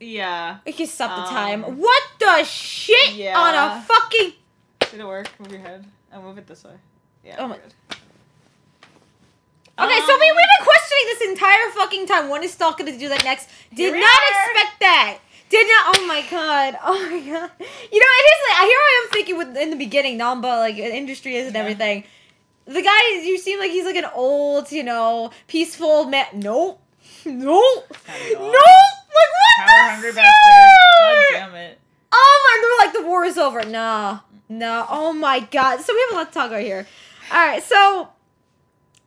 [0.00, 0.58] Yeah.
[0.64, 1.62] We can stop the Um, time.
[1.78, 3.38] What the shit yeah.
[3.38, 4.32] on a fucking
[4.90, 5.28] Did it work?
[5.38, 5.84] Move your head.
[6.12, 6.72] I'll move it this way.
[7.24, 7.36] Yeah.
[7.38, 7.74] Oh my- good.
[9.78, 12.28] Okay, so Um, we, we've been questioning this entire fucking time.
[12.28, 13.48] When is Stalker gonna do that next?
[13.74, 15.18] Did not expect that.
[15.48, 15.96] Did not.
[15.98, 16.78] Oh my god.
[16.84, 17.50] Oh my god.
[17.58, 20.76] You know, it is like here I am thinking with in the beginning, Namba like
[20.76, 21.60] industry is and Yeah.
[21.62, 22.04] everything.
[22.66, 26.26] The guy, you seem like he's like an old, you know, peaceful man.
[26.34, 26.80] Nope.
[27.24, 27.96] Nope.
[28.06, 28.52] Not at all.
[28.52, 28.99] Nope.
[29.66, 30.70] Power hungry bastard.
[31.00, 31.78] God damn it.
[32.12, 33.64] Oh my, they're like the war is over.
[33.64, 34.86] Nah, no.
[34.88, 35.80] Oh my god.
[35.80, 36.86] So we have a lot to talk about here.
[37.32, 38.08] All right, so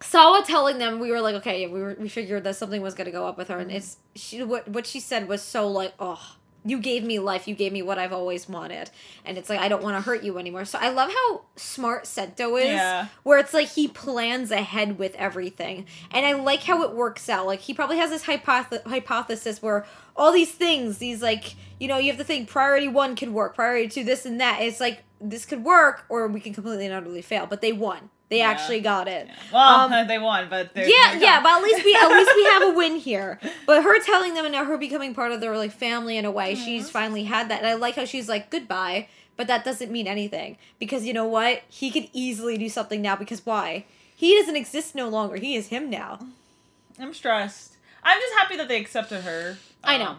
[0.00, 3.10] Sawa telling them we were like, okay, we were we figured that something was gonna
[3.10, 6.36] go up with her, and it's she what what she said was so like, oh,
[6.64, 8.90] you gave me life, you gave me what I've always wanted,
[9.24, 10.64] and it's like I don't want to hurt you anymore.
[10.64, 13.08] So I love how smart Sento is, Yeah.
[13.24, 17.46] where it's like he plans ahead with everything, and I like how it works out.
[17.46, 19.84] Like he probably has this hypoth- hypothesis where
[20.16, 23.56] all these things, these like you know, you have to think priority one could work,
[23.56, 24.60] priority two, this and that.
[24.62, 27.46] It's like this could work, or we can completely and utterly fail.
[27.46, 28.10] But they won.
[28.28, 28.50] They Yeah.
[28.50, 29.26] actually got it.
[29.28, 29.34] Yeah.
[29.52, 32.62] Well, Um, they won, but Yeah, yeah, but at least we at least we have
[32.62, 33.38] a win here.
[33.66, 36.30] But her telling them and now her becoming part of their like family in a
[36.30, 37.58] way, Mhm, she's finally had that.
[37.58, 41.26] And I like how she's like goodbye, but that doesn't mean anything because you know
[41.26, 41.62] what?
[41.68, 43.84] He could easily do something now because why?
[44.14, 45.36] He doesn't exist no longer.
[45.36, 46.20] He is him now.
[46.98, 47.76] I'm stressed.
[48.04, 49.58] I'm just happy that they accepted her.
[49.84, 50.16] I know.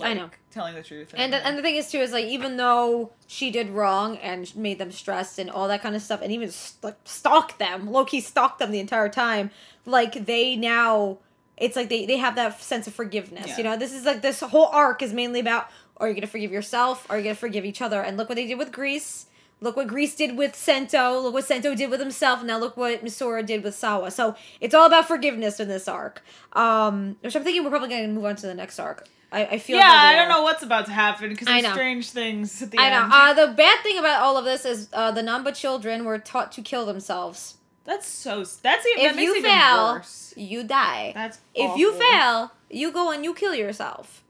[0.00, 0.30] Um, I know.
[0.50, 1.14] Telling the truth.
[1.16, 4.54] And the, and the thing is too is like even though she did wrong and
[4.56, 6.50] made them stressed and all that kind of stuff and even
[6.82, 9.50] like stalked them, Loki stalked them the entire time.
[9.84, 11.18] Like they now,
[11.56, 13.48] it's like they they have that sense of forgiveness.
[13.48, 13.56] Yeah.
[13.58, 16.52] You know, this is like this whole arc is mainly about are you gonna forgive
[16.52, 17.06] yourself?
[17.10, 18.00] Are you gonna forgive each other?
[18.02, 19.26] And look what they did with Grease.
[19.60, 21.18] Look what Grease did with Sento.
[21.20, 22.42] Look what Sento did with himself.
[22.42, 24.10] Now look what Misora did with Sawa.
[24.10, 26.22] So it's all about forgiveness in this arc.
[26.52, 29.08] Um, which I'm thinking we're probably gonna move on to the next arc.
[29.32, 32.10] I, I feel yeah, like I don't know what's about to happen because there's strange
[32.10, 33.08] things at the I know.
[33.12, 36.52] Uh, the bad thing about all of this is uh, the Namba children were taught
[36.52, 37.56] to kill themselves.
[37.84, 38.44] that's so.
[38.62, 39.04] That's even.
[39.04, 40.34] If that you fail, worse.
[40.36, 41.12] you die.
[41.14, 41.40] That's.
[41.54, 44.22] if you fail, you go and you kill yourself.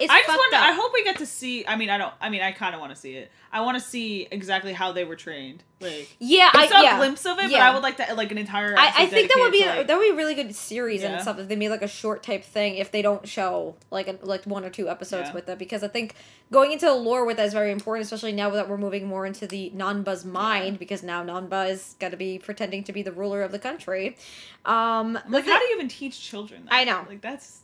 [0.00, 0.54] It's I just want.
[0.54, 1.64] I hope we get to see.
[1.66, 2.12] I mean, I don't.
[2.20, 3.30] I mean, I kind of want to see it.
[3.52, 5.62] I want to see exactly how they were trained.
[5.80, 6.94] Like, yeah, I saw yeah.
[6.94, 8.76] a glimpse of it, but I would like to like an entire.
[8.76, 11.04] I, I think that would be to, like- that would be a really good series
[11.04, 14.08] and stuff if they made like a short type thing if they don't show like
[14.08, 15.34] a, like one or two episodes Yeah.
[15.34, 16.16] with it because I think
[16.50, 19.24] going into the lore with that is very important especially now that we're moving more
[19.26, 23.12] into the Namba's mind because now Nanba is got to be pretending to be the
[23.12, 24.16] ruler of the country.
[24.64, 26.64] Um, Like, how do you even teach children?
[26.64, 26.74] That?
[26.74, 27.04] I know.
[27.08, 27.60] Like, that's.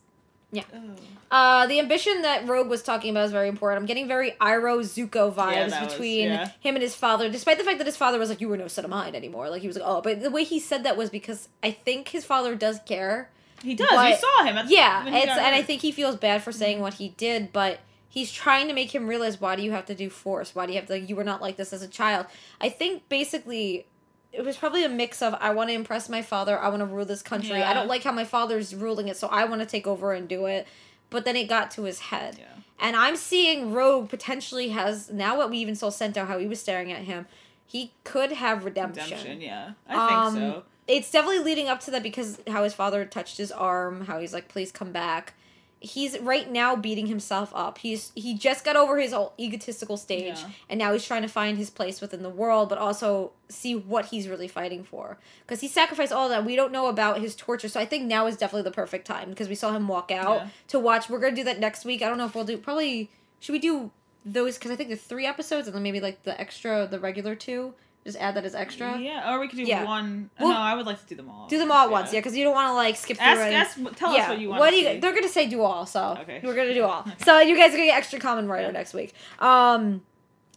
[0.53, 0.65] Yeah.
[0.75, 0.99] Ugh.
[1.31, 3.81] Uh, the ambition that Rogue was talking about is very important.
[3.81, 6.51] I'm getting very Iroh Zuko vibes Yeah, that was- between yeah.
[6.59, 8.67] him and his father, despite the fact that his father was like, "You were no
[8.67, 10.97] son of mine anymore." Like he was like, "Oh," but the way he said that
[10.97, 13.31] was because I think his father does care.
[13.63, 13.91] He does.
[13.91, 14.57] you saw him.
[14.59, 17.79] At Yeah, and I think he feels bad for saying what he did, but
[18.09, 20.55] he's trying to make him realize why do you have to do force?
[20.55, 20.99] Why do you have to?
[20.99, 22.27] You were not like this as a child.
[22.61, 23.87] I think basically.
[24.33, 26.87] It was probably a mix of I want to impress my father, I want to
[26.87, 27.63] rule this country.
[27.63, 30.29] I don't like how my father's ruling it, so I want to take over and
[30.29, 30.67] do it.
[31.11, 32.37] But then it got to his head.
[32.39, 32.47] Yeah.
[32.79, 36.61] And I'm seeing Rogue potentially has now what we even saw Sento how he was
[36.61, 37.27] staring at him.
[37.67, 39.05] He could have redemption.
[39.05, 39.41] Redemption.
[39.41, 40.63] Yeah, I Um, think so.
[40.87, 44.33] It's definitely leading up to that because how his father touched his arm, how he's
[44.33, 45.35] like, "Please come back."
[45.83, 47.79] He's right now beating himself up.
[47.79, 50.49] He's he just got over his whole egotistical stage, Yeah.
[50.69, 54.07] and now he's trying to find his place within the world, but also see what
[54.07, 55.17] he's really fighting for.
[55.47, 56.45] Because he sacrificed all that.
[56.45, 59.31] We don't know about his torture, so I think now is definitely the perfect time
[59.31, 60.49] because we saw him walk out Yeah.
[60.69, 61.09] to watch.
[61.09, 62.03] We're gonna do that next week.
[62.03, 63.11] I don't know if we'll do probably.
[63.41, 63.91] Should we do
[64.27, 64.59] those?
[64.59, 67.73] Because I think there's three episodes, and then maybe like the extra, the regular two.
[68.05, 68.99] Just add that as extra.
[68.99, 69.85] Yeah, or we could do Yeah.
[69.85, 70.31] one.
[70.41, 71.47] Well, no, I would like to do them all.
[71.49, 73.27] Do them all at once, yeah, because you don't want to like skip through.
[73.27, 74.23] Ask, ask, tell yeah.
[74.23, 74.61] us what you want.
[74.61, 74.85] What do you?
[74.87, 74.99] see.
[75.01, 76.41] They're gonna say do all, so Okay.
[76.43, 77.01] we're gonna do all.
[77.01, 77.13] Okay.
[77.25, 78.73] So you guys are gonna get extra Kamen Rider Yeah.
[78.73, 79.13] next week.
[79.39, 80.03] Um,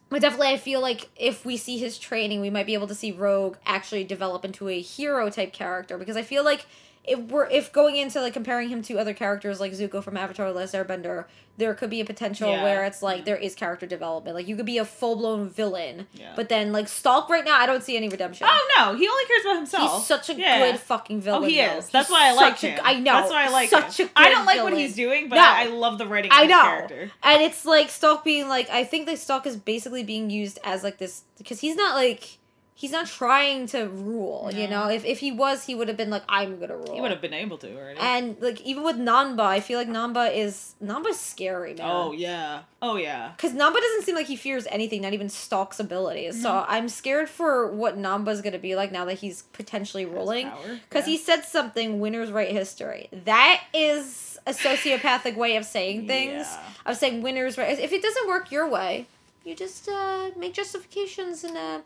[0.09, 2.95] but definitely, I feel like if we see his training, we might be able to
[2.95, 6.65] see Rogue actually develop into a hero type character because I feel like
[7.05, 10.47] if we're if going into like comparing him to other characters like Zuko from Avatar:
[10.53, 11.25] The Last Airbender,
[11.57, 12.63] there could be a potential Yeah.
[12.63, 14.35] where it's like there is character development.
[14.35, 16.31] Like you could be a full blown villain, Yeah.
[16.35, 18.47] but then like Stalk right now, I don't see any redemption.
[18.49, 19.91] Oh no, he only cares about himself.
[19.97, 20.59] He's such a Yeah.
[20.71, 21.43] good fucking oh, villain.
[21.43, 21.77] Oh, he though.
[21.77, 21.89] is.
[21.89, 22.79] That's He's why I like him.
[22.83, 23.13] I know.
[23.13, 24.09] That's why I like such him.
[24.15, 25.41] a I don't like what he's doing, but No.
[25.41, 26.61] I, I love the writing of I know.
[26.61, 27.11] character.
[27.21, 30.83] And it's like Stalk being like I think that Stalk is basically being used as
[30.83, 32.37] like this because he's not like
[32.75, 34.89] he's not trying to rule, you know.
[34.89, 36.93] If if he was, he would have been like I'm to rule.
[36.93, 37.99] He would have been able to already.
[37.99, 41.87] And like even with Namba, I feel like Namba is Namba's scary, man.
[41.89, 42.61] oh yeah.
[42.81, 43.31] Oh yeah.
[43.35, 46.41] Because Namba doesn't seem like he fears anything, not even Stalk's abilities.
[46.41, 46.65] So Mhm.
[46.67, 50.51] I'm scared for what Namba's gonna be like now that he's potentially ruling.
[50.89, 51.11] Because yeah.
[51.13, 53.09] he said something, winners write history.
[53.25, 56.47] That is a sociopathic way of saying things.
[56.49, 56.59] Yeah.
[56.85, 57.77] Of saying winners right.
[57.79, 59.05] If it doesn't work your way,
[59.43, 61.81] you just uh, make justifications and uh,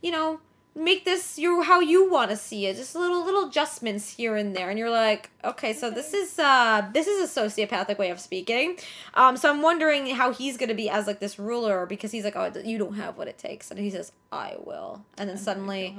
[0.00, 0.40] you know
[0.74, 2.76] make this your how you want to see it.
[2.76, 6.88] Just little little adjustments here and there, and you're like, okay, so this is uh
[6.92, 8.76] this is a sociopathic way of speaking.
[9.14, 12.36] Um, so I'm wondering how he's gonna be as like this ruler because he's like,
[12.36, 15.42] oh, you don't have what it takes, and he says, I will, and then I'm
[15.42, 15.98] suddenly.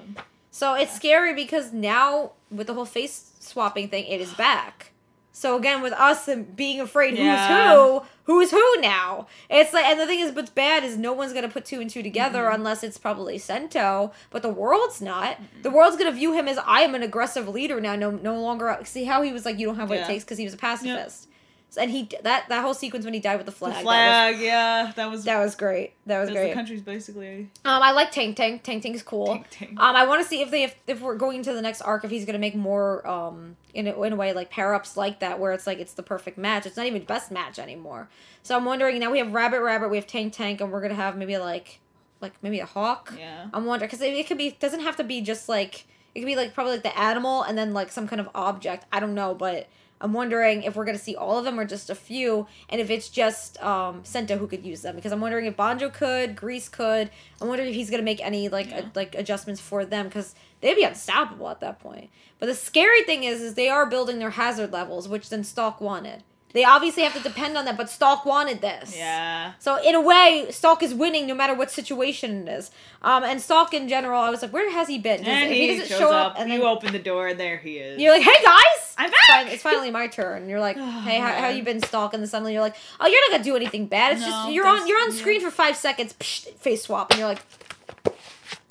[0.51, 4.92] So it's scary because now with the whole face swapping thing, it is back.
[5.35, 7.73] So again, with us and being afraid Yeah.
[7.73, 9.25] who's who, who's who now?
[9.49, 11.89] It's like, and the thing is, what's bad is no one's gonna put two and
[11.89, 12.55] two together Mm-hmm.
[12.55, 14.11] unless it's probably Sento.
[14.29, 15.37] But the world's not.
[15.63, 17.95] The world's gonna view him as I am an aggressive leader now.
[17.95, 18.77] No, no longer.
[18.83, 20.05] See how he was like, you don't have what Yeah.
[20.05, 21.23] it takes because he was a pacifist.
[21.23, 21.29] So,
[21.77, 23.83] and he that that whole sequence when he died with the The flag.
[23.83, 25.93] flag, yeah, that was That was, that was great.
[26.05, 26.49] That was great.
[26.49, 28.63] the country's basically Um, I like Tank Tank.
[28.63, 29.27] Tank Tank's cool.
[29.27, 29.71] Tank Tank.
[29.79, 32.03] Um, I want to see if they if, if we're going to the next arc
[32.05, 35.19] if he's gonna make more um in a, in a way like pair ups like
[35.19, 36.65] that where it's like it's the perfect match.
[36.65, 38.09] It's not even best match anymore.
[38.43, 40.93] So I'm wondering now we have Rabbit Rabbit, we have Tank Tank, and we're gonna
[40.95, 41.79] have maybe like
[42.21, 43.13] like maybe a hawk.
[43.17, 43.47] yeah.
[43.53, 45.85] I'm wondering because it, it could be doesn't have to be just like
[46.15, 48.85] it could be like probably like the animal and then like some kind of object.
[48.91, 49.67] I don't know, but
[50.03, 52.89] I'm wondering if we're gonna see all of them or just a few, and if
[52.91, 56.67] it's just um Sento who could use them because I'm wondering if Banjo could, Grease
[56.69, 57.09] could.
[57.41, 58.81] I'm wondering if he's gonna make any like Yeah.
[58.81, 62.09] a, like adjustments for them because they'd be unstoppable at that point.
[62.37, 65.79] But the scary thing is, is they are building their hazard levels, which then Stalk
[65.79, 66.23] wanted.
[66.53, 68.95] They obviously have to depend on that, but Stalk wanted this.
[68.95, 69.53] Yeah.
[69.57, 72.69] So in a way, Stalk is winning no matter what situation it is.
[73.01, 75.23] Um, and Stalk in general, I was like, where has he been?
[75.25, 77.57] And if he, doesn't shows show up, and you then open the door, and there
[77.57, 77.99] he is.
[77.99, 79.51] you're like, hey guys, I'm back!
[79.51, 80.47] It's finally my turn.
[80.47, 82.13] You're like, hey, how, how you been, Stalk?
[82.13, 84.13] And then suddenly you're like, oh, you're not gonna do anything bad.
[84.13, 85.17] It's No, just you're on you're on yeah.
[85.19, 87.41] screen for five seconds, psh, face swap, and you're like,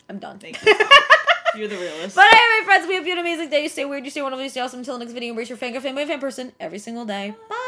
[0.08, 0.38] I'm done.
[0.38, 0.74] Thank you.
[1.54, 2.16] You're the realist.
[2.16, 3.62] But anyway, friends, we hope you have an amazing day.
[3.64, 4.78] You stay weird, you stay wonderful, you stay awesome.
[4.78, 7.34] Until the next video, embrace your fan, fan, fan person every single day.
[7.50, 7.61] Bye.